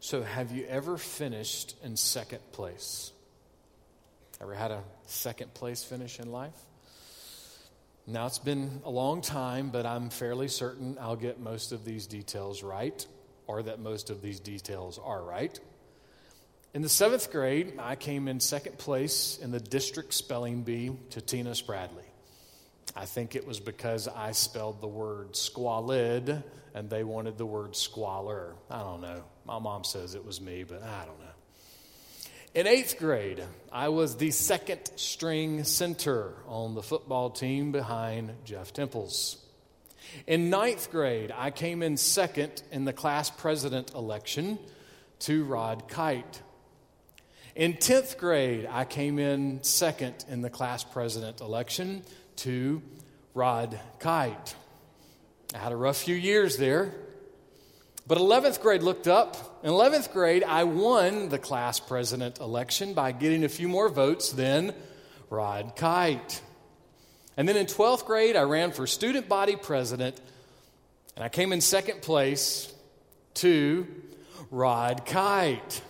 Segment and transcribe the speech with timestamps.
[0.00, 3.12] So, have you ever finished in second place?
[4.40, 6.54] Ever had a second place finish in life?
[8.06, 12.06] Now, it's been a long time, but I'm fairly certain I'll get most of these
[12.06, 13.04] details right,
[13.46, 15.58] or that most of these details are right.
[16.74, 21.20] In the seventh grade, I came in second place in the district spelling bee to
[21.20, 22.07] Tina Spradley.
[22.96, 26.42] I think it was because I spelled the word squalid
[26.74, 28.54] and they wanted the word squalor.
[28.70, 29.22] I don't know.
[29.44, 31.26] My mom says it was me, but I don't know.
[32.54, 38.72] In eighth grade, I was the second string center on the football team behind Jeff
[38.72, 39.36] Temples.
[40.26, 44.58] In ninth grade, I came in second in the class president election
[45.20, 46.42] to Rod Kite.
[47.54, 52.02] In 10th grade, I came in second in the class president election
[52.38, 52.82] to
[53.34, 54.54] Rod Kite.
[55.54, 56.94] I had a rough few years there.
[58.06, 59.60] But 11th grade looked up.
[59.62, 64.32] In 11th grade, I won the class president election by getting a few more votes
[64.32, 64.74] than
[65.28, 66.40] Rod Kite.
[67.36, 70.18] And then in 12th grade, I ran for student body president,
[71.16, 72.72] and I came in second place
[73.34, 73.86] to
[74.50, 75.82] Rod Kite.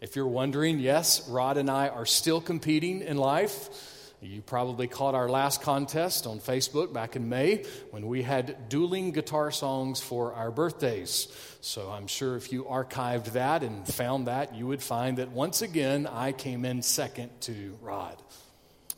[0.00, 3.91] If you're wondering, yes, Rod and I are still competing in life.
[4.22, 9.10] You probably caught our last contest on Facebook back in May when we had dueling
[9.10, 11.26] guitar songs for our birthdays.
[11.60, 15.60] So I'm sure if you archived that and found that, you would find that once
[15.60, 18.16] again I came in second to Rod.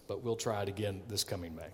[0.09, 1.71] But we'll try it again this coming May.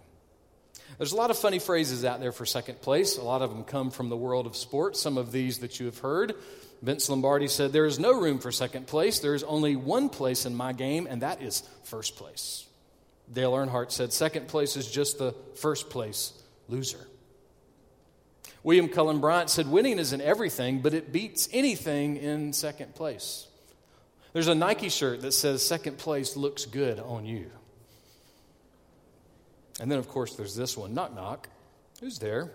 [0.98, 3.19] There's a lot of funny phrases out there for second place.
[3.19, 5.01] A lot of them come from the world of sports.
[5.01, 6.37] Some of these that you have heard.
[6.83, 9.19] Vince Lombardi said, There is no room for second place.
[9.19, 12.67] There is only one place in my game, and that is first place.
[13.33, 16.33] Dale Earnhardt said, second place is just the first place
[16.69, 17.06] loser.
[18.62, 23.47] William Cullen Bryant said, winning isn't everything, but it beats anything in second place.
[24.33, 27.51] There's a Nike shirt that says, second place looks good on you.
[29.80, 31.48] And then, of course, there's this one knock, knock.
[32.01, 32.52] Who's there?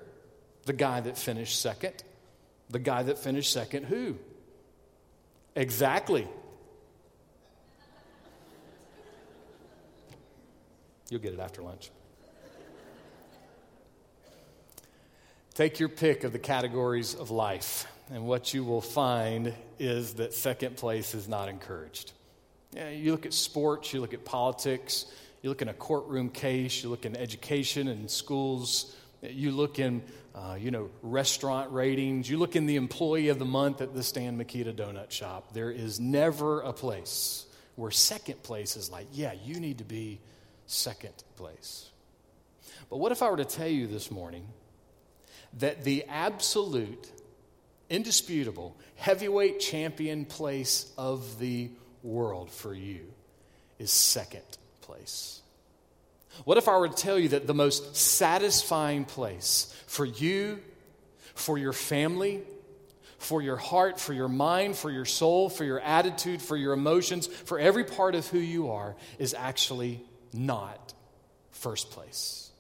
[0.66, 2.03] The guy that finished second.
[2.69, 4.18] The guy that finished second, who?
[5.56, 6.28] Exactly.
[11.10, 11.92] You'll get it after lunch.
[15.54, 20.34] Take your pick of the categories of life, and what you will find is that
[20.34, 22.12] second place is not encouraged.
[22.74, 25.06] Yeah, you look at sports, you look at politics,
[25.42, 30.04] you look in a courtroom case, you look in education and schools, you look in,
[30.34, 34.04] uh, you know, restaurant ratings, you look in the employee of the month at the
[34.04, 35.54] Stan Mikita Donut Shop.
[35.54, 37.46] There is never a place
[37.76, 40.20] where second place is like, yeah, you need to be
[40.66, 41.90] second place.
[42.90, 44.48] But what if I were to tell you this morning
[45.59, 47.09] that the absolute,
[47.90, 51.70] indisputable heavyweight champion place of the
[52.04, 53.06] world for you
[53.80, 55.42] is second place?
[56.44, 60.59] What if I were to tell you that the most satisfying place for you,
[61.34, 62.42] for your family,
[63.18, 67.28] for your heart, for your mind, for your soul, for your attitude, for your emotions,
[67.28, 70.04] for every part of who you are is actually
[70.35, 70.94] not
[71.51, 72.51] first place.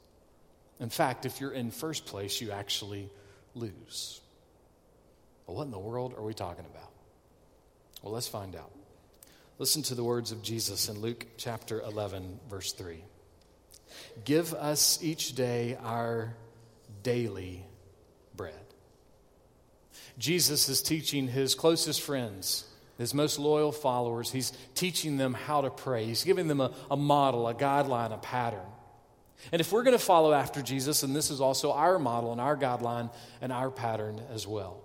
[0.79, 3.09] In fact, if you're in first place, you actually
[3.53, 4.21] lose.
[5.47, 6.91] Well, what in the world are we talking about?
[8.01, 8.71] Well, let's find out.
[9.57, 12.97] Listen to the words of Jesus in Luke chapter 11, verse 3.
[14.25, 16.33] Give us each day our
[17.03, 17.63] daily
[18.35, 18.53] bread.
[20.17, 22.65] Jesus is teaching his closest friends
[22.97, 24.31] his most loyal followers.
[24.31, 26.05] He's teaching them how to pray.
[26.05, 28.65] He's giving them a, a model, a guideline, a pattern.
[29.51, 32.41] And if we're going to follow after Jesus, and this is also our model and
[32.41, 33.11] our guideline
[33.41, 34.81] and our pattern as well.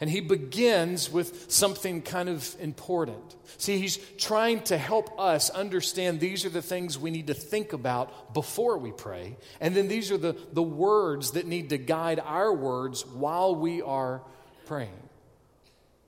[0.00, 3.36] And he begins with something kind of important.
[3.58, 7.74] See, he's trying to help us understand these are the things we need to think
[7.74, 9.36] about before we pray.
[9.60, 13.82] And then these are the, the words that need to guide our words while we
[13.82, 14.22] are
[14.64, 15.03] praying.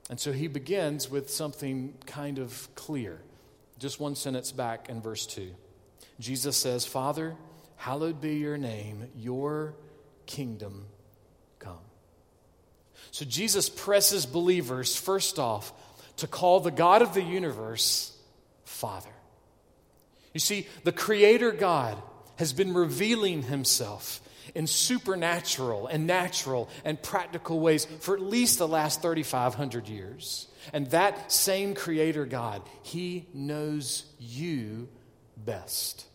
[0.09, 3.19] And so he begins with something kind of clear.
[3.77, 5.53] Just one sentence back in verse 2.
[6.19, 7.35] Jesus says, Father,
[7.75, 9.75] hallowed be your name, your
[10.25, 10.85] kingdom
[11.59, 11.77] come.
[13.11, 15.73] So Jesus presses believers, first off,
[16.17, 18.17] to call the God of the universe
[18.63, 19.09] Father.
[20.33, 22.01] You see, the Creator God
[22.37, 24.21] has been revealing himself
[24.55, 30.47] in supernatural and natural and practical ways for at least the last 3,500 years.
[30.73, 34.89] And that same Creator God, He knows you
[35.37, 36.05] best.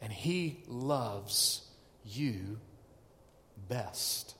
[0.00, 1.62] And He loves
[2.04, 2.58] you
[3.68, 4.34] best.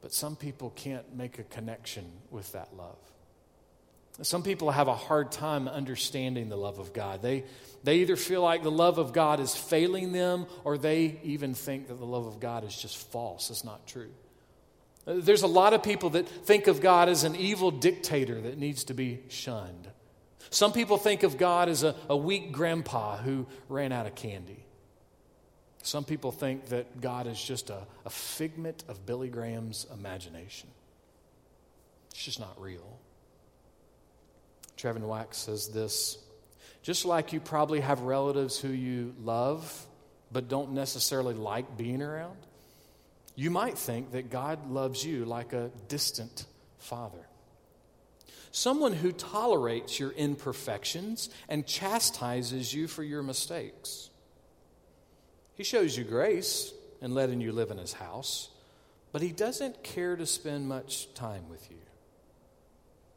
[0.00, 2.96] but some people can't make a connection with that love.
[4.22, 7.20] Some people have a hard time understanding the love of God.
[7.20, 7.44] They,
[7.84, 11.88] they either feel like the love of God is failing them, or they even think
[11.88, 13.50] that the love of God is just false.
[13.50, 14.10] It's not true.
[15.04, 18.84] There's a lot of people that think of God as an evil dictator that needs
[18.84, 19.88] to be shunned.
[20.50, 24.64] Some people think of God as a, a weak grandpa who ran out of candy.
[25.82, 30.68] Some people think that God is just a, a figment of Billy Graham's imagination.
[32.10, 32.98] It's just not real.
[34.76, 36.18] Trevin Wax says this
[36.86, 39.86] just like you probably have relatives who you love
[40.30, 42.36] but don't necessarily like being around,
[43.34, 46.46] you might think that God loves you like a distant
[46.78, 47.26] father.
[48.52, 54.08] Someone who tolerates your imperfections and chastises you for your mistakes.
[55.56, 58.48] He shows you grace in letting you live in his house,
[59.10, 61.78] but he doesn't care to spend much time with you.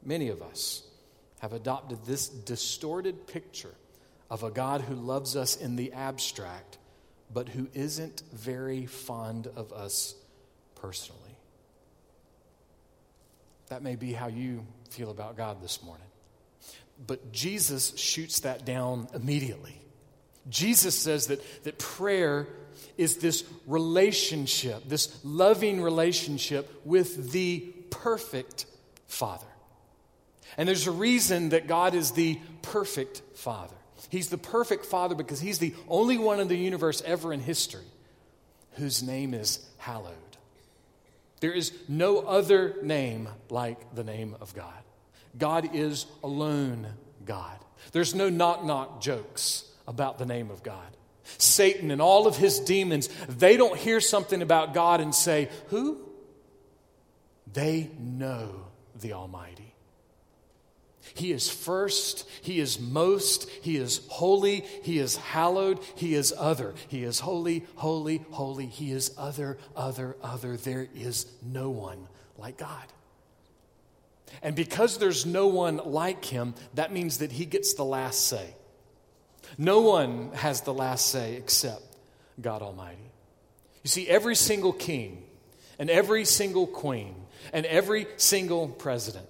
[0.03, 0.88] Many of us
[1.39, 3.73] have adopted this distorted picture
[4.29, 6.77] of a God who loves us in the abstract,
[7.33, 10.15] but who isn't very fond of us
[10.75, 11.37] personally.
[13.67, 16.05] That may be how you feel about God this morning.
[17.05, 19.79] But Jesus shoots that down immediately.
[20.49, 22.47] Jesus says that, that prayer
[22.97, 27.59] is this relationship, this loving relationship with the
[27.89, 28.65] perfect
[29.07, 29.45] Father.
[30.57, 33.75] And there's a reason that God is the perfect Father.
[34.09, 37.85] He's the perfect Father because He's the only one in the universe ever in history
[38.73, 40.15] whose name is hallowed.
[41.41, 44.73] There is no other name like the name of God.
[45.37, 46.87] God is alone
[47.25, 47.57] God.
[47.91, 50.87] There's no knock knock jokes about the name of God.
[51.37, 55.99] Satan and all of his demons, they don't hear something about God and say, Who?
[57.51, 58.49] They know
[58.99, 59.75] the Almighty.
[61.13, 66.73] He is first, He is most, He is holy, He is hallowed, He is other.
[66.87, 70.57] He is holy, holy, holy, He is other, other, other.
[70.57, 72.07] There is no one
[72.37, 72.85] like God.
[74.41, 78.55] And because there's no one like Him, that means that He gets the last say.
[79.57, 81.81] No one has the last say except
[82.39, 83.11] God Almighty.
[83.83, 85.23] You see, every single king
[85.77, 87.15] and every single queen
[87.53, 89.28] and every single president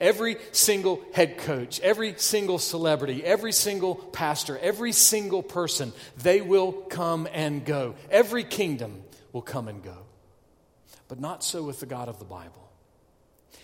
[0.00, 6.72] Every single head coach, every single celebrity, every single pastor, every single person, they will
[6.72, 7.94] come and go.
[8.10, 9.02] Every kingdom
[9.32, 10.06] will come and go.
[11.08, 12.70] But not so with the God of the Bible.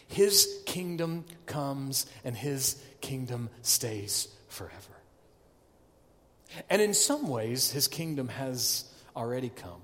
[0.09, 4.73] His kingdom comes and his kingdom stays forever.
[6.71, 8.85] And in some ways, his kingdom has
[9.17, 9.81] already come.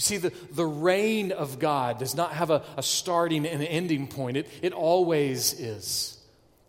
[0.00, 3.68] You see, the, the reign of God does not have a, a starting and an
[3.68, 6.16] ending point, it, it always is.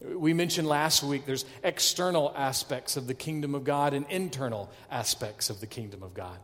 [0.02, 5.50] We mentioned last week there's external aspects of the kingdom of God and internal aspects
[5.50, 6.38] of the kingdom of God.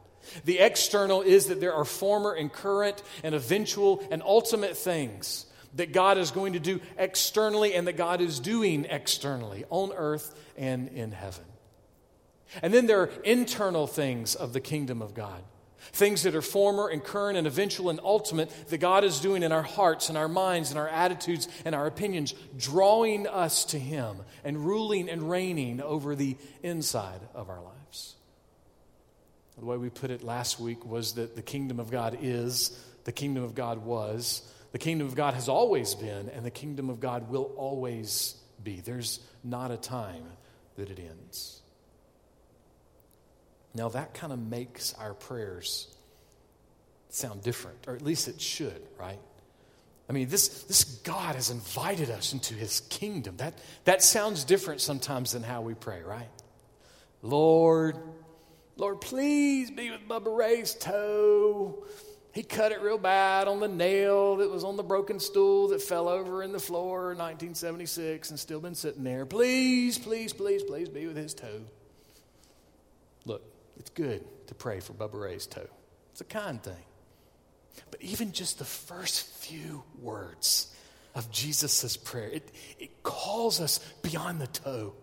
[0.45, 5.45] The external is that there are former and current and eventual and ultimate things
[5.75, 10.33] that God is going to do externally and that God is doing externally on earth
[10.55, 11.43] and in heaven.
[12.61, 15.43] And then there are internal things of the kingdom of God.
[15.93, 19.51] Things that are former and current and eventual and ultimate that God is doing in
[19.51, 24.17] our hearts and our minds and our attitudes and our opinions, drawing us to Him
[24.43, 28.15] and ruling and reigning over the inside of our lives.
[29.57, 33.11] The way we put it last week was that the kingdom of God is, the
[33.11, 36.99] kingdom of God was, the kingdom of God has always been, and the kingdom of
[36.99, 38.81] God will always be.
[38.81, 40.25] There's not a time
[40.75, 41.61] that it ends.
[43.77, 45.87] Now, that kind of makes our prayers
[47.09, 49.19] sound different, or at least it should, right?
[50.09, 53.37] I mean, this, this God has invited us into his kingdom.
[53.37, 53.53] That,
[53.83, 56.29] that sounds different sometimes than how we pray, right?
[57.21, 57.97] Lord,
[58.77, 61.85] Lord, please be with Bubba Ray's toe.
[62.31, 65.83] He cut it real bad on the nail that was on the broken stool that
[65.83, 69.27] fell over in the floor in 1976 and still been sitting there.
[69.27, 71.61] Please, please, please, please be with his toe.
[73.25, 73.43] Look,
[73.77, 75.67] it's good to pray for Bubba Ray's toe.
[76.11, 76.73] It's a kind thing.
[77.91, 80.73] But even just the first few words
[81.15, 84.93] of Jesus' prayer, it, it calls us beyond the toe.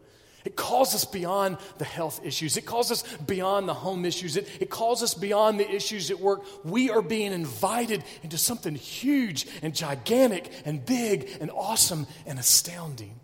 [0.44, 2.56] It calls us beyond the health issues.
[2.56, 4.36] It calls us beyond the home issues.
[4.36, 6.44] It, it calls us beyond the issues at work.
[6.64, 13.18] We are being invited into something huge and gigantic and big and awesome and astounding.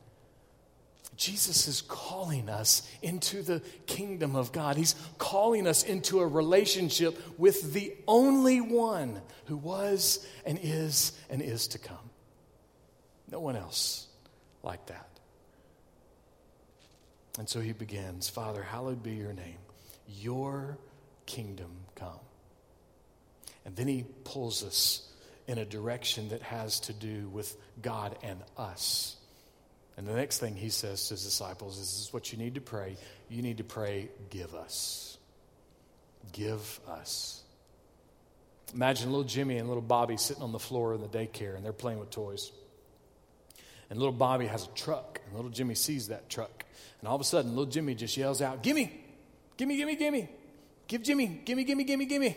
[1.20, 4.78] Jesus is calling us into the kingdom of God.
[4.78, 11.42] He's calling us into a relationship with the only one who was and is and
[11.42, 11.98] is to come.
[13.30, 14.06] No one else
[14.62, 15.10] like that.
[17.38, 19.58] And so he begins Father, hallowed be your name.
[20.08, 20.78] Your
[21.26, 22.18] kingdom come.
[23.66, 25.06] And then he pulls us
[25.46, 29.16] in a direction that has to do with God and us.
[30.00, 32.54] And the next thing he says to his disciples is this is what you need
[32.54, 32.97] to pray.
[33.28, 35.19] You need to pray, give us.
[36.33, 37.42] Give us.
[38.75, 41.75] Imagine little Jimmy and little Bobby sitting on the floor in the daycare and they're
[41.75, 42.50] playing with toys.
[43.90, 46.64] And little Bobby has a truck, and little Jimmy sees that truck.
[47.00, 48.90] And all of a sudden, little Jimmy just yells out, Gimme,
[49.59, 50.30] gimme, gimme, gimme.
[50.88, 52.37] Give Jimmy, gimme, gimme, gimme, gimme.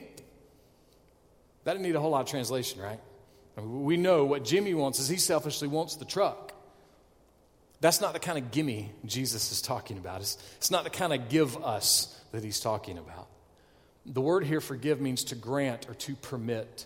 [1.63, 2.99] That didn't need a whole lot of translation, right?
[3.55, 6.52] We know what Jimmy wants is he selfishly wants the truck.
[7.83, 10.21] That's not the kind of gimme Jesus is talking about.
[10.21, 13.27] It's, it's not the kind of give us that he's talking about.
[14.05, 16.85] The word here forgive, means to grant or to permit.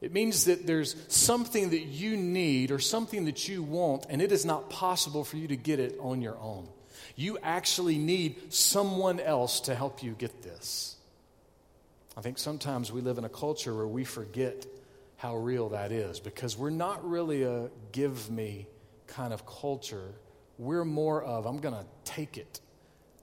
[0.00, 4.30] It means that there's something that you need or something that you want, and it
[4.30, 6.68] is not possible for you to get it on your own.
[7.16, 10.94] You actually need someone else to help you get this.
[12.16, 14.64] I think sometimes we live in a culture where we forget
[15.16, 18.68] how real that is because we're not really a give me
[19.10, 20.14] kind of culture.
[20.58, 22.60] We're more of I'm going to take it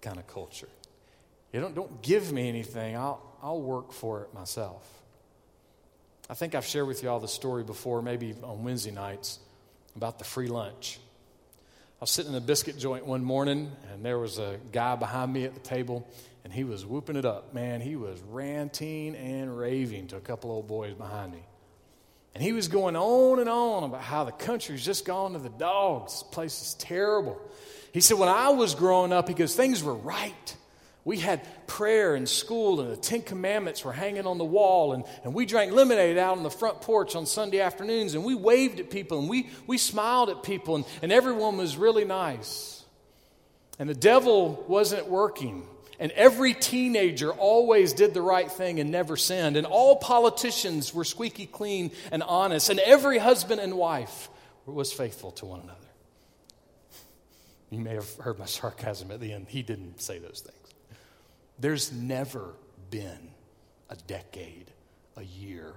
[0.01, 0.69] kind of culture.
[1.53, 4.87] You don't, don't give me anything, I'll, I'll work for it myself.
[6.29, 9.39] I think I've shared with you all the story before, maybe on Wednesday nights,
[9.95, 10.99] about the free lunch.
[11.99, 15.33] I was sitting in a biscuit joint one morning, and there was a guy behind
[15.33, 16.07] me at the table,
[16.43, 17.53] and he was whooping it up.
[17.53, 21.43] Man, he was ranting and raving to a couple old boys behind me.
[22.37, 25.49] And he was going on and on about how the country's just gone to the
[25.49, 26.13] dogs.
[26.13, 27.41] This place is terrible.
[27.93, 30.55] He said, When I was growing up, goes, things were right.
[31.03, 35.03] We had prayer in school, and the Ten Commandments were hanging on the wall, and,
[35.23, 38.79] and we drank lemonade out on the front porch on Sunday afternoons, and we waved
[38.79, 42.85] at people, and we, we smiled at people, and, and everyone was really nice.
[43.79, 45.65] And the devil wasn't working.
[45.99, 49.57] And every teenager always did the right thing and never sinned.
[49.57, 52.69] And all politicians were squeaky clean and honest.
[52.69, 54.29] And every husband and wife
[54.65, 55.79] was faithful to one another.
[57.69, 59.47] You may have heard my sarcasm at the end.
[59.49, 60.73] He didn't say those things.
[61.59, 62.53] There's never
[62.91, 63.31] been
[63.89, 64.71] a decade,
[65.15, 65.73] a year,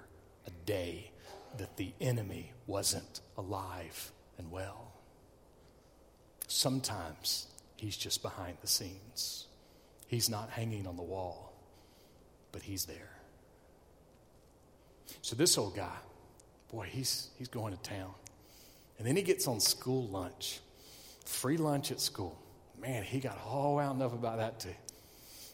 [0.46, 1.10] a day
[1.56, 4.92] that the enemy wasn't alive and well.
[6.46, 7.46] Sometimes
[7.76, 9.46] he's just behind the scenes.
[10.10, 11.52] He's not hanging on the wall,
[12.50, 13.12] but he's there.
[15.22, 15.94] So this old guy,
[16.72, 18.10] boy, he's, he's going to town.
[18.98, 20.58] And then he gets on school lunch,
[21.24, 22.36] free lunch at school.
[22.82, 24.74] Man, he got all wound up about that too.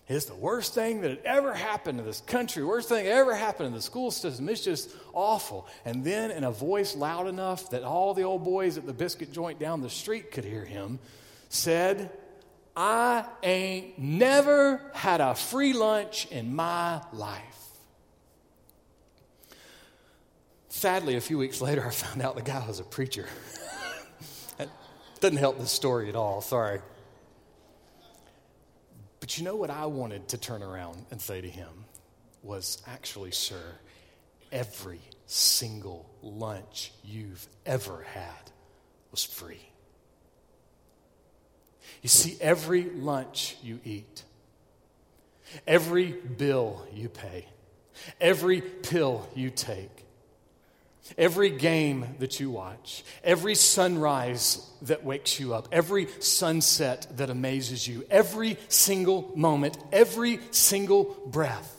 [0.09, 3.67] It's the worst thing that had ever happened to this country, worst thing ever happened
[3.67, 4.49] in the school system.
[4.49, 5.69] It's just awful.
[5.85, 9.33] And then, in a voice loud enough that all the old boys at the biscuit
[9.33, 10.99] joint down the street could hear him,
[11.51, 12.11] said,
[12.76, 17.42] I ain't never had a free lunch in my life.
[20.68, 23.26] Sadly, a few weeks later, I found out the guy was a preacher.
[24.59, 24.68] that
[25.21, 26.80] doesn't help the story at all, sorry.
[29.21, 31.87] But you know what I wanted to turn around and say to him
[32.42, 33.62] was actually, sir,
[34.52, 38.50] every single lunch you've ever had
[39.11, 39.66] was free.
[42.03, 44.25] You see, every lunch you eat,
[45.67, 47.47] every bill you pay,
[48.21, 50.07] every pill you take,
[51.17, 57.87] Every game that you watch, every sunrise that wakes you up, every sunset that amazes
[57.87, 61.73] you, every single moment, every single breath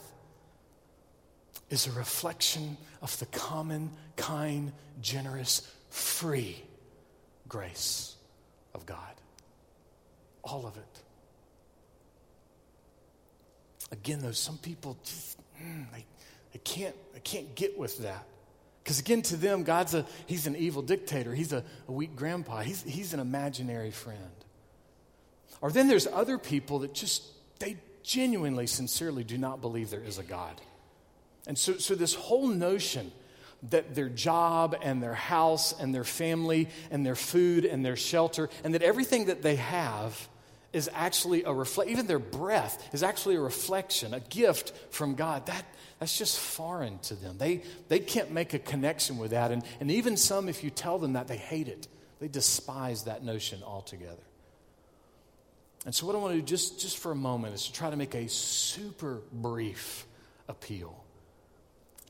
[1.70, 4.72] is a reflection of the common, kind,
[5.02, 6.64] generous, free
[7.50, 8.16] grace
[8.74, 9.17] of God.
[10.48, 11.02] All of it.
[13.92, 15.86] Again, though, some people just, mm,
[16.54, 18.26] they, can't, they can't get with that.
[18.84, 21.36] Because again, to them, God's a, he's an evil dictator.
[21.36, 22.62] He's a, a weak grandpa.
[22.62, 24.20] He's, he's an imaginary friend.
[25.60, 27.24] Or then there's other people that just,
[27.60, 30.62] they genuinely, sincerely do not believe there is a God.
[31.46, 33.12] And so, so this whole notion
[33.70, 38.50] that their job and their house and their family and their food and their shelter
[38.64, 40.30] and that everything that they have
[40.74, 45.46] is actually a reflect even their breath is actually a reflection a gift from god
[45.46, 45.66] that
[46.00, 47.38] that's just foreign to them.
[47.38, 49.52] They, they can't make a connection with that.
[49.52, 51.88] And, and even some, if you tell them that, they hate it.
[52.20, 54.24] They despise that notion altogether.
[55.86, 57.90] And so, what I want to do just, just for a moment is to try
[57.90, 60.06] to make a super brief
[60.48, 61.04] appeal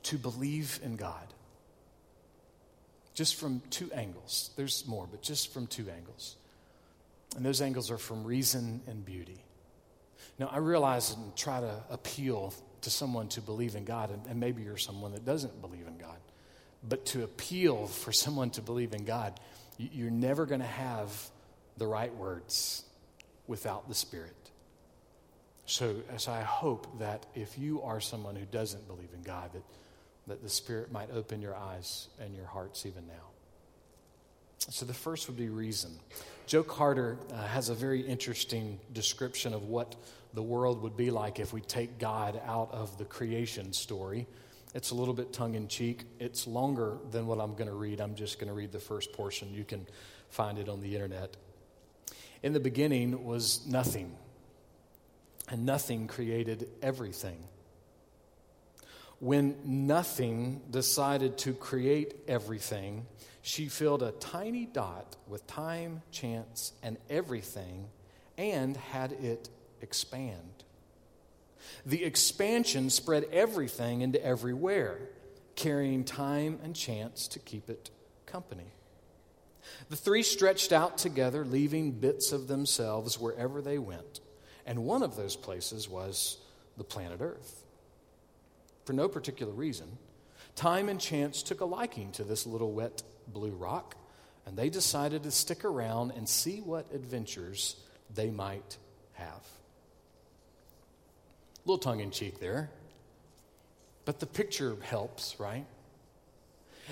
[0.04, 1.34] to believe in God.
[3.14, 4.52] Just from two angles.
[4.56, 6.36] There's more, but just from two angles.
[7.38, 9.46] And those angles are from reason and beauty.
[10.40, 12.52] Now, I realize and try to appeal
[12.82, 16.18] to someone to believe in God, and, maybe you're someone that doesn't believe in God.
[16.84, 19.40] But to appeal for someone to believe in God,
[19.78, 21.12] you're never going to have
[21.78, 22.84] the right words
[23.46, 24.36] without the Spirit.
[25.68, 29.64] So, so I hope that if you are someone who doesn't believe in God, that,
[30.26, 33.37] that the Spirit might open your eyes and your hearts even now.
[34.58, 35.92] So the first would be reason.
[36.46, 39.96] Joe Carter uh, has a very interesting description of what
[40.34, 44.28] the world would be like if we take God out of the creation story.
[44.74, 46.04] It's a little bit tongue in cheek.
[46.20, 48.00] It's longer than what I'm going to read.
[48.02, 49.54] I'm just going to read the first portion.
[49.54, 49.86] You can
[50.30, 51.36] find it on the internet.
[52.44, 54.16] In the beginning was nothing,
[55.50, 57.44] and nothing created everything.
[59.20, 63.08] When nothing decided to create everything,
[63.48, 67.88] she filled a tiny dot with time, chance, and everything
[68.38, 69.48] and had it
[69.82, 70.66] expand.
[71.86, 75.00] The expansion spread everything into everywhere,
[75.56, 77.90] carrying time and chance to keep it
[78.26, 78.74] company.
[79.90, 84.20] The three stretched out together, leaving bits of themselves wherever they went.
[84.66, 86.38] And one of those places was
[86.76, 87.64] the planet Earth.
[88.84, 89.98] For no particular reason,
[90.56, 93.96] time and chance took a liking to this little wet blue rock,
[94.46, 97.76] and they decided to stick around and see what adventures
[98.14, 98.78] they might
[99.14, 99.42] have.
[101.66, 102.70] A little tongue in cheek there,
[104.06, 105.66] but the picture helps, right?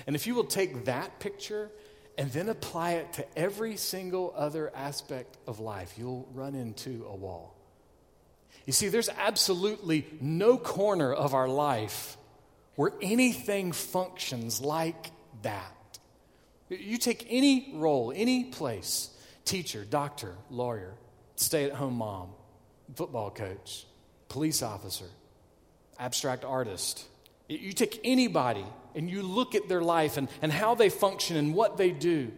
[0.06, 1.70] And if you will take that picture
[2.18, 7.14] and then apply it to every single other aspect of life, you'll run into a
[7.14, 7.54] wall.
[8.66, 12.16] You see, there's absolutely no corner of our life
[12.74, 15.10] where anything functions like
[15.42, 15.75] that.
[16.68, 19.10] You take any role, any place
[19.44, 20.94] teacher, doctor, lawyer,
[21.36, 22.30] stay at home mom,
[22.94, 23.86] football coach,
[24.28, 25.06] police officer,
[25.98, 27.06] abstract artist.
[27.48, 31.54] You take anybody and you look at their life and, and how they function and
[31.54, 32.32] what they do,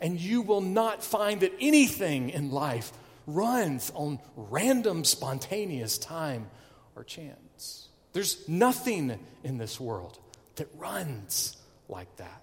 [0.00, 2.92] and you will not find that anything in life
[3.26, 6.48] runs on random, spontaneous time
[6.94, 7.88] or chance.
[8.12, 10.18] There's nothing in this world
[10.56, 11.56] that runs
[11.88, 12.42] like that.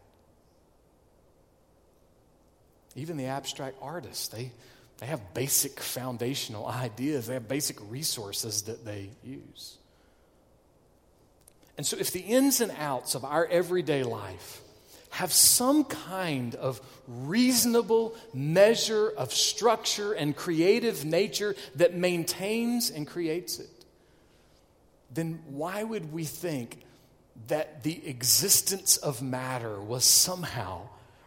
[2.95, 4.51] Even the abstract artists, they,
[4.99, 9.77] they have basic foundational ideas, they have basic resources that they use.
[11.77, 14.61] And so, if the ins and outs of our everyday life
[15.09, 23.59] have some kind of reasonable measure of structure and creative nature that maintains and creates
[23.59, 23.85] it,
[25.11, 26.81] then why would we think
[27.47, 30.81] that the existence of matter was somehow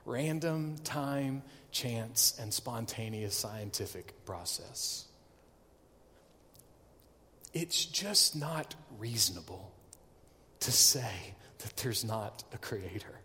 [0.05, 5.07] random, time, chance, and spontaneous scientific process.
[7.53, 9.73] It's just not reasonable
[10.61, 13.21] to say that there's not a creator.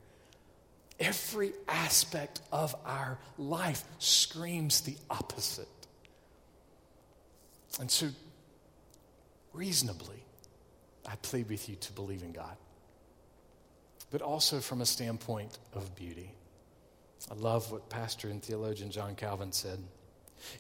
[1.00, 5.68] Every aspect of our life screams the opposite.
[7.80, 8.10] And so,
[9.52, 10.24] reasonably,
[11.08, 12.56] I plead with you to believe in God,
[14.12, 16.32] but also from a standpoint of beauty.
[17.32, 19.80] I love what pastor and theologian John Calvin said.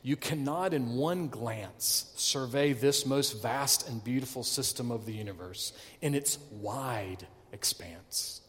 [0.01, 5.73] You cannot, in one glance, survey this most vast and beautiful system of the universe
[6.01, 8.41] in its wide expanse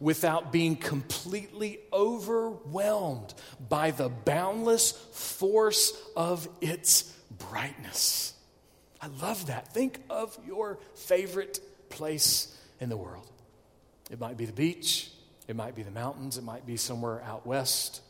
[0.00, 3.32] without being completely overwhelmed
[3.68, 7.04] by the boundless force of its
[7.50, 8.34] brightness.
[9.00, 9.72] I love that.
[9.72, 13.30] Think of your favorite place in the world.
[14.10, 15.10] It might be the beach,
[15.48, 18.02] it might be the mountains, it might be somewhere out west.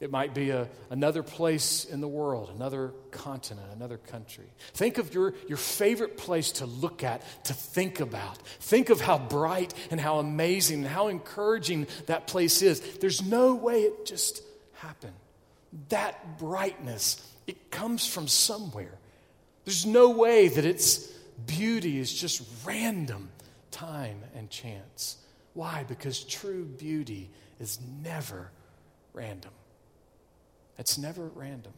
[0.00, 4.44] It might be a, another place in the world, another continent, another country.
[4.74, 8.36] Think of your, your favorite place to look at, to think about.
[8.60, 12.80] Think of how bright and how amazing and how encouraging that place is.
[12.98, 14.42] There's no way it just
[14.74, 15.14] happened.
[15.90, 18.98] That brightness, it comes from somewhere.
[19.64, 20.98] There's no way that its
[21.46, 23.30] beauty is just random
[23.70, 25.16] time and chance.
[25.54, 25.84] Why?
[25.88, 28.50] Because true beauty is never
[29.12, 29.52] random.
[30.78, 31.72] It's never random.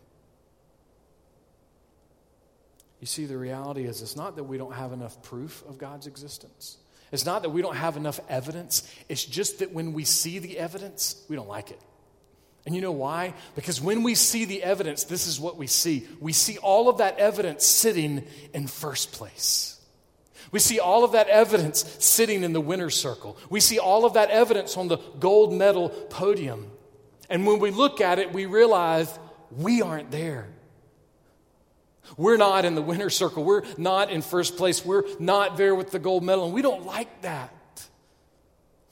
[3.01, 6.07] You see, the reality is it's not that we don't have enough proof of God's
[6.07, 6.79] existence.
[7.12, 8.91] It's not that we don't have enough evidence.
[9.09, 11.81] It's just that when we see the evidence, we don't like it.
[12.65, 13.35] And you know why?
[13.55, 16.09] Because when we see the evidence, this is what we see.
[16.19, 19.76] We see all of that evidence sitting in first place.
[20.52, 23.37] We see all of that evidence sitting in the winner's circle.
[23.50, 26.70] We see all of that evidence on the gold medal podium.
[27.28, 29.18] And when we look at it, we realize
[29.50, 30.48] we aren't there.
[32.16, 33.42] We're not in the winner's circle.
[33.42, 34.85] We're not in first place.
[34.85, 36.44] We're not there with the gold medal.
[36.44, 37.52] And we don't like that.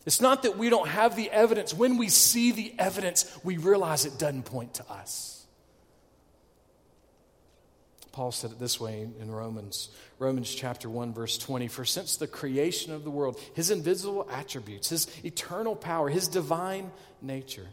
[0.07, 1.73] It's not that we don't have the evidence.
[1.73, 5.34] When we see the evidence, we realize it doesn't point to us.
[8.15, 9.89] Paul said it this way in Romans,
[10.21, 14.91] Romans chapter 1 verse 20, for since the creation of the world, his invisible attributes,
[14.91, 17.67] his eternal power, his divine nature,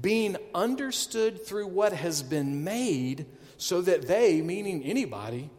[0.00, 3.26] being understood through what has been made,
[3.58, 5.50] so that they, meaning anybody,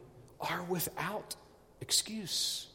[0.42, 1.38] are without
[1.80, 2.68] excuse.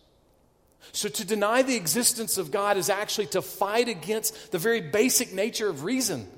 [0.92, 5.34] So, to deny the existence of God is actually to fight against the very basic
[5.34, 6.28] nature of reason.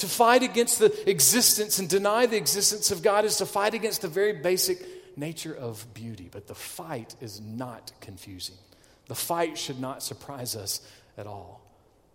[0.00, 4.00] To fight against the existence and deny the existence of God is to fight against
[4.00, 4.82] the very basic
[5.14, 6.30] nature of beauty.
[6.32, 8.56] But the fight is not confusing.
[9.08, 10.80] The fight should not surprise us
[11.18, 11.60] at all.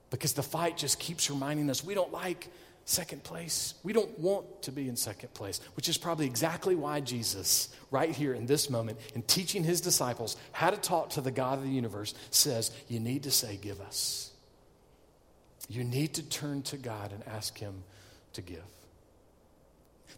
[0.10, 2.48] Because the fight just keeps reminding us we don't like
[2.86, 3.76] second place.
[3.84, 8.10] We don't want to be in second place, which is probably exactly why Jesus, right
[8.10, 11.64] here in this moment, in teaching his disciples how to talk to the God of
[11.64, 14.32] the universe, says, You need to say, Give us.
[15.68, 17.84] You need to turn to God and ask Him
[18.34, 18.64] to give.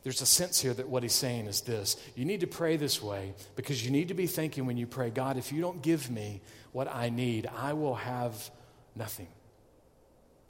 [0.03, 3.01] There's a sense here that what he's saying is this you need to pray this
[3.01, 6.09] way because you need to be thinking when you pray, God, if you don't give
[6.09, 8.49] me what I need, I will have
[8.95, 9.27] nothing.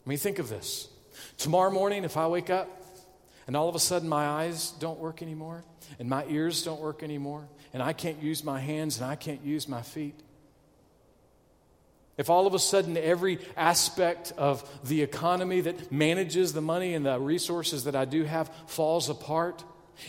[0.06, 0.90] I mean, think of this.
[1.38, 2.70] Tomorrow morning, if I wake up
[3.48, 5.64] and all of a sudden my eyes don't work anymore
[5.98, 9.44] and my ears don't work anymore and I can't use my hands and I can't
[9.44, 10.20] use my feet,
[12.17, 17.06] if all of a sudden every aspect of the economy that manages the money and
[17.06, 19.63] the resources that I do have falls apart,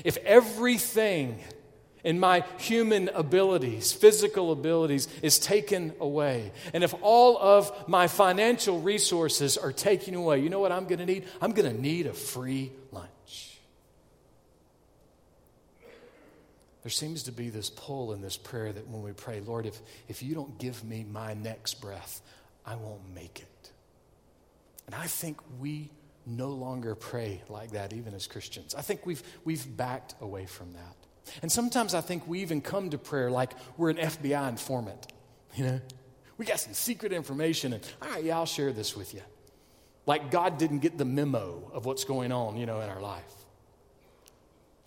[0.04, 1.38] if everything
[2.04, 6.52] in my human abilities, physical abilities, is taken away.
[6.72, 11.00] And if all of my financial resources are taken away, you know what I'm going
[11.00, 11.24] to need?
[11.40, 13.10] I'm going to need a free lunch.
[16.88, 19.79] There seems to be this pull in this prayer that when we pray, Lord, if,
[20.09, 22.22] if you don't give me my next breath,
[22.64, 23.70] I won't make it.
[24.87, 25.90] And I think we
[26.24, 28.74] no longer pray like that, even as Christians.
[28.74, 30.96] I think we've, we've backed away from that.
[31.42, 35.12] And sometimes I think we even come to prayer like we're an FBI informant.
[35.57, 35.81] You know,
[36.38, 39.22] we got some secret information, and all right, yeah, I'll share this with you.
[40.07, 43.38] Like God didn't get the memo of what's going on, you know, in our life.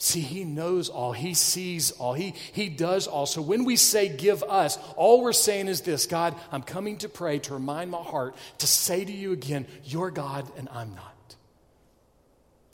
[0.01, 3.27] See, He knows all, He sees all, He, he does all.
[3.27, 7.07] So when we say give us, all we're saying is this God, I'm coming to
[7.07, 11.35] pray to remind my heart to say to you again, You're God and I'm not.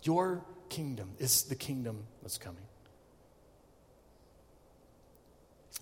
[0.04, 2.64] Your kingdom is the kingdom that's coming.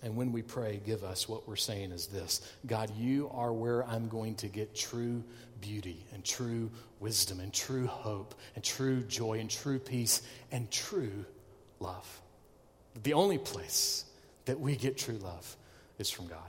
[0.02, 3.86] And when we pray, give us, what we're saying is this God, you are where
[3.86, 5.24] I'm going to get true
[5.62, 11.24] beauty and true wisdom and true hope and true joy and true peace and true
[11.86, 12.22] love.
[13.04, 14.06] The only place
[14.46, 15.56] that we get true love
[16.00, 16.40] is from God.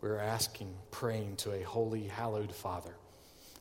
[0.00, 2.94] We're asking, praying to a holy, hallowed Father.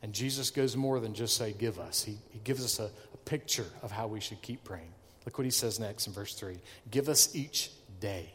[0.03, 2.03] And Jesus goes more than just say, give us.
[2.03, 4.91] He, he gives us a, a picture of how we should keep praying.
[5.25, 6.57] Look what he says next in verse 3
[6.91, 8.29] Give us each day.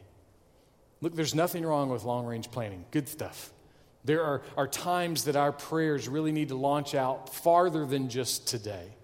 [1.00, 2.84] Look, there's nothing wrong with long range planning.
[2.90, 3.52] Good stuff.
[4.04, 8.48] There are, are times that our prayers really need to launch out farther than just
[8.48, 8.96] today.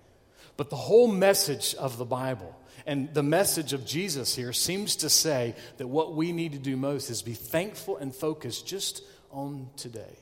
[0.57, 5.11] But the whole message of the Bible and the message of Jesus here seems to
[5.11, 9.69] say that what we need to do most is be thankful and focused just on
[9.77, 10.19] today.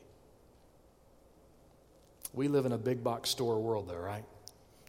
[2.33, 4.25] We live in a big box store world, though, right?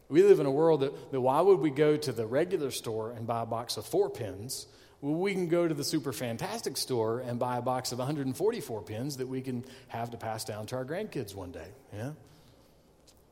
[0.09, 3.11] We live in a world that, that why would we go to the regular store
[3.11, 4.67] and buy a box of four pins?
[5.01, 8.81] Well, we can go to the super fantastic store and buy a box of 144
[8.81, 11.67] pins that we can have to pass down to our grandkids one day.
[11.93, 12.11] Yeah?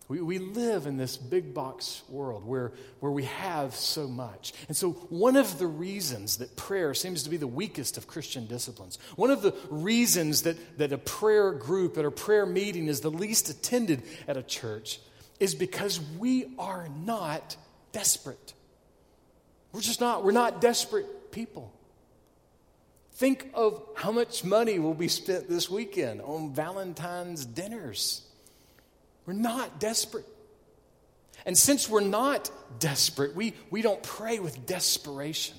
[0.07, 4.53] We, we live in this big box world where, where we have so much.
[4.67, 8.45] And so, one of the reasons that prayer seems to be the weakest of Christian
[8.45, 13.01] disciplines, one of the reasons that, that a prayer group at a prayer meeting is
[13.01, 14.99] the least attended at a church
[15.39, 17.57] is because we are not
[17.91, 18.53] desperate.
[19.71, 20.23] We're just not.
[20.23, 21.73] We're not desperate people.
[23.13, 28.21] Think of how much money will be spent this weekend on Valentine's dinners.
[29.25, 30.25] We're not desperate.
[31.45, 35.55] And since we're not desperate, we, we don't pray with desperation.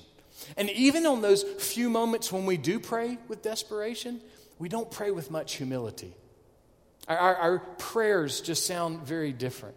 [0.55, 4.21] And even on those few moments when we do pray with desperation,
[4.59, 6.13] we don't pray with much humility.
[7.07, 9.75] Our, our, our prayers just sound very different.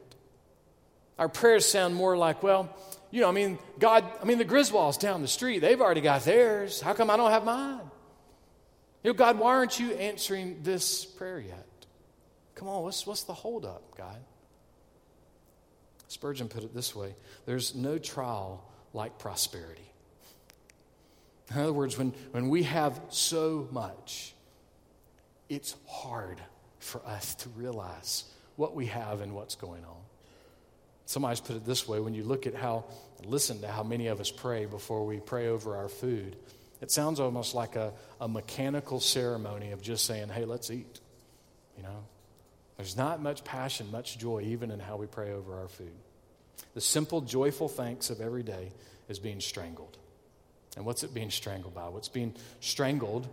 [1.18, 2.74] Our prayers sound more like, well,
[3.10, 6.24] you know, I mean, God, I mean, the Griswolds down the street, they've already got
[6.24, 6.80] theirs.
[6.80, 7.80] How come I don't have mine?
[9.02, 11.66] You know, God, why aren't you answering this prayer yet?
[12.60, 14.18] Come on, what's, what's the holdup, God?
[16.08, 17.14] Spurgeon put it this way
[17.46, 19.90] there's no trial like prosperity.
[21.50, 24.34] In other words, when, when we have so much,
[25.48, 26.38] it's hard
[26.80, 28.24] for us to realize
[28.56, 29.96] what we have and what's going on.
[31.06, 32.84] Somebody's put it this way when you look at how,
[33.24, 36.36] listen to how many of us pray before we pray over our food,
[36.82, 41.00] it sounds almost like a, a mechanical ceremony of just saying, hey, let's eat.
[41.78, 42.04] You know,
[42.80, 45.92] there's not much passion, much joy, even in how we pray over our food.
[46.72, 48.70] The simple, joyful thanks of every day
[49.06, 49.98] is being strangled.
[50.78, 51.88] And what's it being strangled by?
[51.88, 53.28] What's being strangled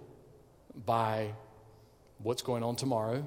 [0.85, 1.29] by
[2.17, 3.25] what's going on tomorrow.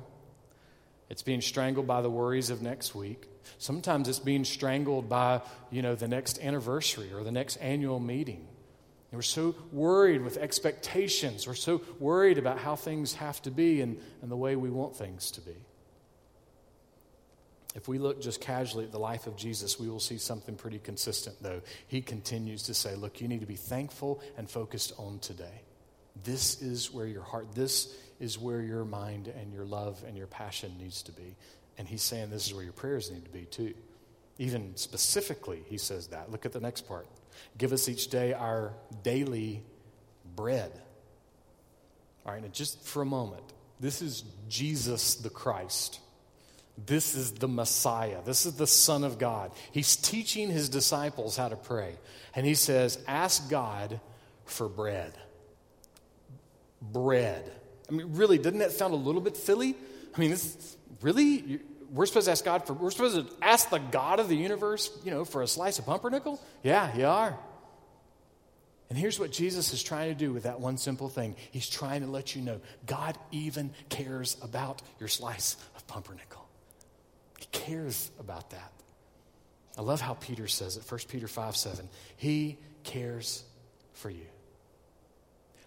[1.09, 3.27] It's being strangled by the worries of next week.
[3.57, 8.47] Sometimes it's being strangled by, you know, the next anniversary or the next annual meeting.
[9.11, 11.47] And we're so worried with expectations.
[11.47, 14.97] We're so worried about how things have to be and, and the way we want
[14.97, 15.57] things to be.
[17.75, 20.81] If we look just casually at the life of Jesus, we will see something pretty
[20.81, 21.63] consistent, though.
[21.87, 25.63] He continues to say, Look, you need to be thankful and focused on today.
[26.25, 30.27] This is where your heart, this is where your mind and your love and your
[30.27, 31.37] passion needs to be.
[31.79, 33.75] And he's saying this is where your prayers need to be too.
[34.39, 36.31] Even specifically, he says that.
[36.31, 37.07] Look at the next part.
[37.57, 39.63] Give us each day our daily
[40.37, 40.73] bread.
[42.27, 43.45] All right, now just for a moment,
[43.79, 46.01] this is Jesus the Christ.
[46.77, 48.19] This is the Messiah.
[48.25, 49.53] This is the Son of God.
[49.73, 51.97] He's teaching his disciples how to pray.
[52.35, 54.01] And he says, Ask God
[54.45, 55.13] for bread.
[56.81, 57.51] Bread.
[57.89, 59.75] I mean, really, doesn't that sound a little bit silly?
[60.15, 61.61] I mean, this, really?
[61.93, 64.91] We're supposed to ask God for, we're supposed to ask the God of the universe,
[65.05, 66.41] you know, for a slice of pumpernickel?
[66.63, 67.37] Yeah, you are.
[68.91, 72.03] And here's what Jesus is trying to do with that one simple thing He's trying
[72.03, 76.40] to let you know God even cares about your slice of pumpernickel.
[77.53, 78.73] Cares about that.
[79.79, 81.89] I love how Peter says it, 1 Peter 5 7.
[82.17, 83.45] He cares
[83.93, 84.27] for you.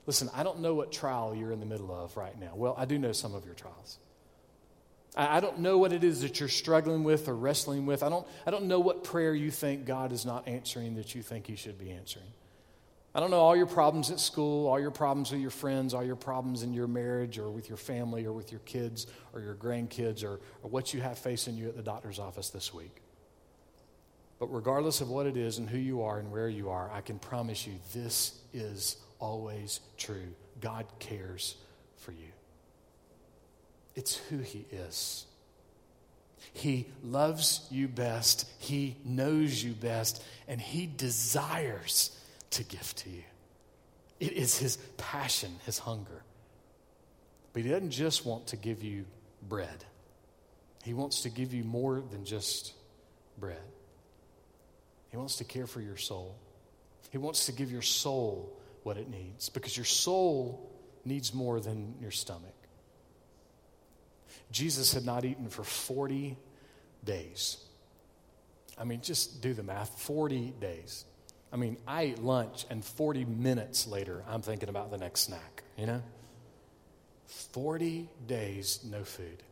[0.05, 2.51] Listen, I don't know what trial you're in the middle of right now.
[2.55, 3.97] Well, I do know some of your trials.
[5.15, 8.03] I, I don't know what it is that you're struggling with or wrestling with.
[8.03, 11.21] I don't, I don't know what prayer you think God is not answering that you
[11.21, 12.27] think He should be answering.
[13.15, 16.03] I don't know all your problems at school, all your problems with your friends, all
[16.03, 19.53] your problems in your marriage or with your family or with your kids or your
[19.53, 23.03] grandkids or, or what you have facing you at the doctor's office this week.
[24.39, 27.01] But regardless of what it is and who you are and where you are, I
[27.01, 30.33] can promise you this is always true.
[30.59, 31.55] God cares
[31.97, 32.31] for you.
[33.95, 35.27] It's who He is.
[36.51, 42.17] He loves you best, He knows you best, and He desires
[42.53, 43.23] to give to you.
[44.19, 46.23] It is His passion, His hunger.
[47.53, 49.05] But He doesn't just want to give you
[49.47, 49.83] bread,
[50.83, 52.73] He wants to give you more than just
[53.37, 53.61] bread.
[55.11, 56.35] He wants to care for your soul.
[57.11, 60.71] He wants to give your soul what it needs because your soul
[61.05, 62.55] needs more than your stomach.
[64.51, 66.35] Jesus had not eaten for 40
[67.03, 67.57] days.
[68.77, 71.05] I mean, just do the math 40 days.
[71.53, 75.61] I mean, I ate lunch, and 40 minutes later, I'm thinking about the next snack,
[75.77, 76.01] you know?
[77.27, 79.43] 40 days, no food.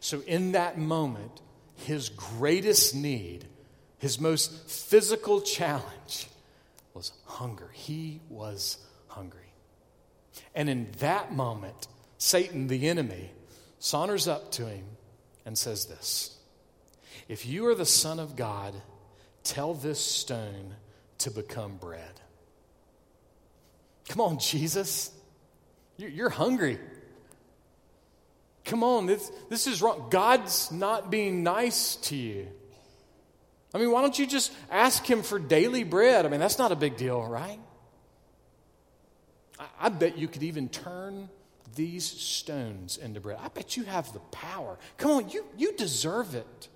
[0.00, 1.40] So, in that moment,
[1.76, 3.46] his greatest need,
[3.96, 6.26] his most physical challenge,
[6.92, 7.70] was hunger.
[7.72, 8.76] He was
[9.08, 9.40] hungry.
[10.54, 13.30] And in that moment, Satan, the enemy,
[13.78, 14.84] saunters up to him
[15.46, 16.38] and says this
[17.28, 18.74] If you are the Son of God,
[19.44, 20.74] tell this stone
[21.18, 22.20] to become bread.
[24.08, 25.10] Come on, Jesus.
[25.96, 26.78] You're hungry.
[28.64, 30.06] Come on, this, this is wrong.
[30.10, 32.48] God's not being nice to you.
[33.74, 36.26] I mean, why don't you just ask him for daily bread?
[36.26, 37.58] I mean, that's not a big deal, right?
[39.58, 41.28] I, I bet you could even turn
[41.74, 43.38] these stones into bread.
[43.42, 44.78] I bet you have the power.
[44.98, 46.68] Come on, you, you deserve it.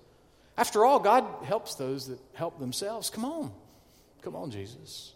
[0.57, 3.09] After all, God helps those that help themselves.
[3.09, 3.51] Come on.
[4.21, 5.13] Come on, Jesus.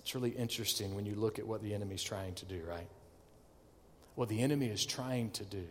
[0.00, 2.88] It's really interesting when you look at what the enemy's trying to do, right?
[4.14, 5.64] What the enemy is trying to do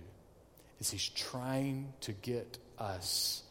[0.79, 3.43] is he's trying to get us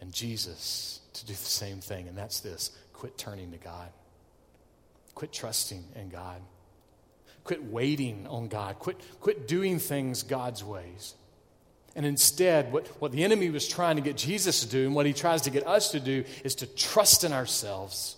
[0.00, 3.88] and Jesus to do the same thing, and that's this quit turning to God,
[5.14, 6.40] quit trusting in God,
[7.46, 8.80] Quit waiting on God.
[8.80, 11.14] Quit, quit doing things God's ways.
[11.96, 15.06] And instead, what, what the enemy was trying to get Jesus to do and what
[15.06, 18.16] he tries to get us to do is to trust in ourselves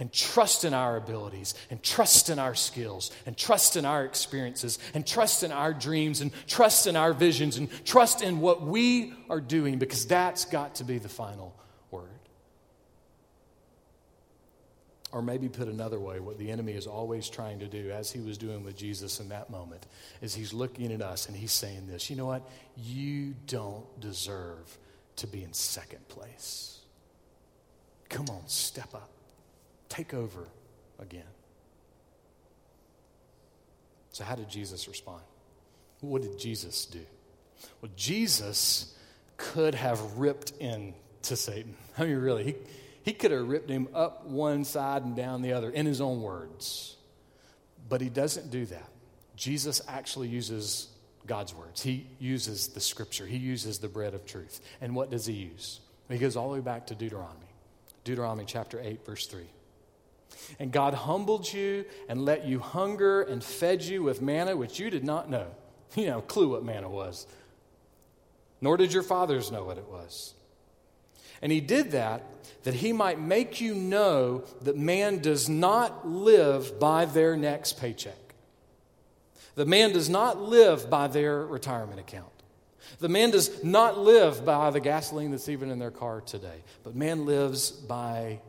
[0.00, 4.78] and trust in our abilities and trust in our skills and trust in our experiences
[4.94, 9.12] and trust in our dreams and trust in our visions and trust in what we
[9.28, 11.54] are doing because that's got to be the final
[11.90, 12.08] word.
[15.10, 18.20] Or maybe put another way, what the enemy is always trying to do, as he
[18.20, 19.86] was doing with Jesus in that moment,
[20.20, 22.48] is he's looking at us and he's saying this You know what?
[22.76, 24.76] You don't deserve
[25.16, 26.80] to be in second place.
[28.10, 29.10] Come on, step up
[29.88, 30.46] take over
[30.98, 31.22] again.
[34.12, 35.22] So, how did Jesus respond?
[36.00, 37.00] What did Jesus do?
[37.80, 38.94] Well, Jesus
[39.36, 41.76] could have ripped into Satan.
[41.98, 42.54] I mean, really, he,
[43.08, 46.20] he could have ripped him up one side and down the other in his own
[46.20, 46.94] words.
[47.88, 48.90] But he doesn't do that.
[49.34, 50.88] Jesus actually uses
[51.26, 51.82] God's words.
[51.82, 54.60] He uses the scripture, he uses the bread of truth.
[54.82, 55.80] And what does he use?
[56.10, 57.46] He goes all the way back to Deuteronomy.
[58.04, 59.44] Deuteronomy chapter 8, verse 3.
[60.58, 64.90] And God humbled you and let you hunger and fed you with manna which you
[64.90, 65.46] did not know.
[65.96, 67.26] You know, clue what manna was.
[68.60, 70.34] Nor did your fathers know what it was.
[71.42, 72.24] And he did that
[72.64, 78.34] that he might make you know that man does not live by their next paycheck.
[79.54, 82.26] The man does not live by their retirement account.
[83.00, 86.62] The man does not live by the gasoline that's even in their car today.
[86.82, 88.40] But man lives by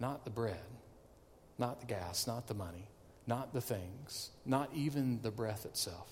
[0.00, 0.56] not the bread,
[1.58, 2.88] not the gas, not the money,
[3.26, 6.08] not the things, not even the breath itself.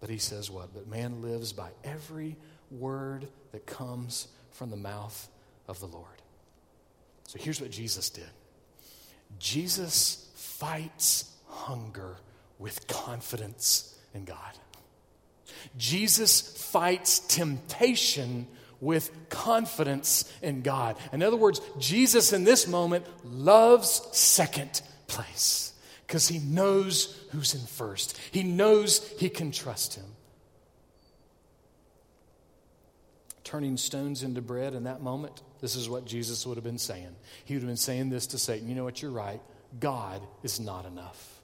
[0.00, 0.72] But he says what?
[0.72, 2.36] But man lives by every
[2.70, 5.28] word that comes from the mouth
[5.68, 6.04] of the Lord.
[7.28, 8.28] So here's what Jesus did
[9.38, 12.16] Jesus fights hunger
[12.58, 14.58] with confidence in God.
[15.76, 16.40] Jesus
[16.70, 18.48] fights temptation
[18.80, 20.96] with confidence in God.
[21.12, 25.72] In other words, Jesus in this moment loves second place
[26.06, 30.06] because he knows who's in first, he knows he can trust him.
[33.48, 37.16] Turning stones into bread in that moment, this is what Jesus would have been saying.
[37.46, 39.00] He would have been saying this to Satan You know what?
[39.00, 39.40] You're right.
[39.80, 41.40] God is not enough.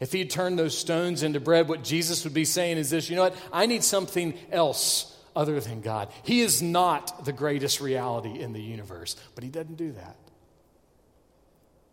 [0.00, 3.08] If he had turned those stones into bread, what Jesus would be saying is this
[3.08, 3.36] you know what?
[3.52, 6.10] I need something else other than God.
[6.24, 10.16] He is not the greatest reality in the universe, but he doesn't do that.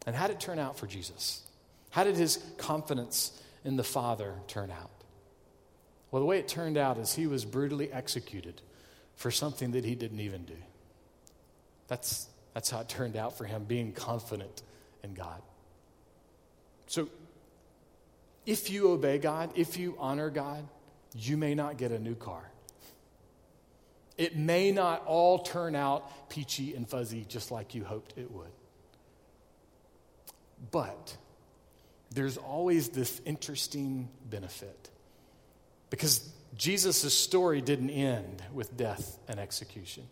[0.08, 1.44] And how did it turn out for Jesus?
[1.92, 4.90] How did his confidence in the Father turn out?
[6.10, 8.64] Well, the way it turned out is he was brutally executed
[9.16, 10.58] for something that he didn't even do.
[11.88, 14.62] That's, that's how it turned out for him, being confident
[15.04, 15.42] in God.
[16.88, 17.10] So,
[18.46, 20.68] if you obey God, if you honor God,
[21.18, 22.44] you may not get a new car.
[24.18, 28.52] It may not all turn out peachy and fuzzy just like you hoped it would.
[30.72, 31.18] But
[32.12, 34.90] there's always this interesting benefit.
[35.90, 40.04] Because Jesus' story didn't end with death and execution.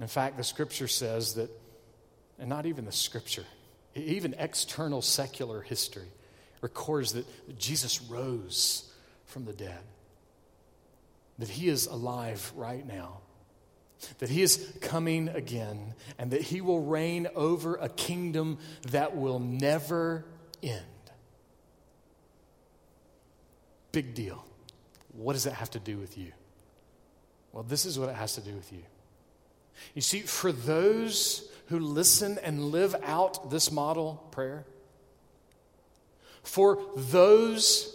[0.00, 1.50] In fact, the scripture says that,
[2.38, 3.44] and not even the scripture,
[3.94, 6.08] even external secular history
[6.60, 8.92] records that Jesus rose
[9.24, 9.80] from the dead
[11.38, 13.18] that He is alive right now,
[14.18, 18.58] that He is coming again, and that He will reign over a kingdom
[18.90, 20.24] that will never
[20.62, 20.82] end.
[23.92, 24.44] Big deal.
[25.16, 26.32] What does it have to do with you?
[27.52, 28.82] Well, this is what it has to do with you.
[29.94, 34.64] You see, for those who listen and live out this model prayer,
[36.42, 37.94] for those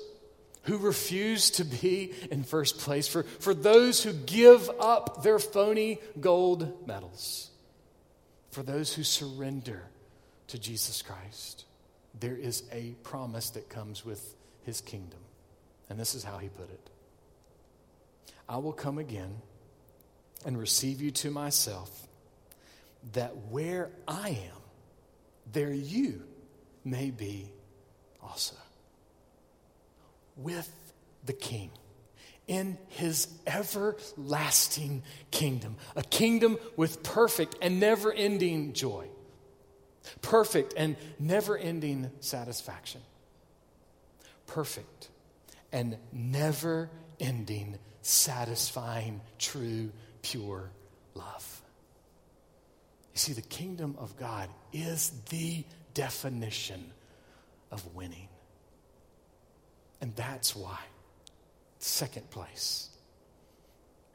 [0.63, 5.99] who refuse to be in first place, for, for those who give up their phony
[6.19, 7.49] gold medals,
[8.51, 9.83] for those who surrender
[10.47, 11.65] to Jesus Christ.
[12.19, 15.19] There is a promise that comes with his kingdom.
[15.89, 16.90] And this is how he put it
[18.51, 19.33] I will come again
[20.45, 21.89] and receive you to myself,
[23.13, 24.61] that where I am,
[25.53, 26.23] there you
[26.83, 27.49] may be
[28.21, 28.57] also.
[30.35, 30.69] With
[31.25, 31.71] the King
[32.45, 39.07] in his everlasting kingdom, a kingdom with perfect and never ending joy,
[40.21, 42.99] perfect and never ending satisfaction,
[44.45, 45.07] perfect
[45.71, 49.91] and never ending, satisfying, true,
[50.21, 50.69] pure
[51.13, 51.61] love.
[53.13, 56.91] You see, the kingdom of God is the definition
[57.71, 58.27] of winning.
[59.99, 60.79] And that's why
[61.79, 62.89] second place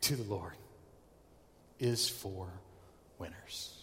[0.02, 0.54] to the Lord
[1.78, 2.48] is for
[3.18, 3.75] winners.